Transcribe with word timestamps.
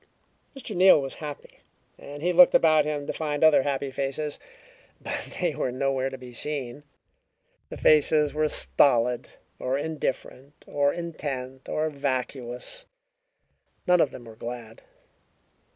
Mr. 0.57 0.75
Neal 0.75 0.99
was 0.99 1.13
happy, 1.21 1.59
and 1.95 2.23
he 2.23 2.33
looked 2.33 2.55
about 2.55 2.85
him 2.85 3.05
to 3.05 3.13
find 3.13 3.43
other 3.43 3.61
happy 3.61 3.91
faces. 3.91 4.39
But 4.99 5.37
they 5.39 5.53
were 5.53 5.71
nowhere 5.71 6.09
to 6.09 6.17
be 6.17 6.33
seen; 6.33 6.81
the 7.69 7.77
faces 7.77 8.33
were 8.33 8.49
stolid, 8.49 9.29
or 9.59 9.77
indifferent, 9.77 10.65
or 10.67 10.91
intent, 10.91 11.69
or 11.69 11.87
vacuous. 11.91 12.87
None 13.85 14.01
of 14.01 14.09
them 14.09 14.25
were 14.25 14.35
glad. 14.35 14.81